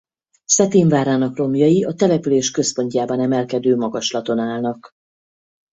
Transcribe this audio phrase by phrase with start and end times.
[0.45, 4.91] Cetin várának romjai a település központjában emelkedő magaslaton állnak.